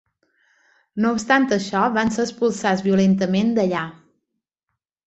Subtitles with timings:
[1.03, 3.89] No obstant això, van ser expulsats violentament d'allà.